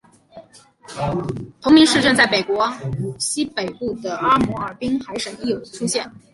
[1.61, 2.67] 同名市镇在法国
[3.19, 6.11] 西北部的阿摩尔滨海省亦有出现。